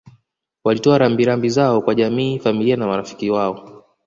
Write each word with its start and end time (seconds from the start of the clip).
walitoa 0.63 0.97
rambi 0.97 1.25
rambi 1.25 1.49
zao 1.49 1.81
kwa 1.81 1.95
jamii 1.95 2.39
familia 2.39 2.75
na 2.75 2.87
marafiki 2.87 3.29
wao 3.29 3.85